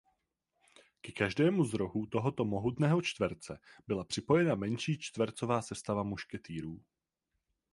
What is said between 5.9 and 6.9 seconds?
mušketýrů.